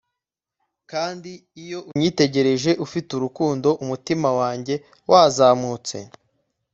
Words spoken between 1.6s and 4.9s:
iyo unyitegereje ufite urukundo, umutima wanjye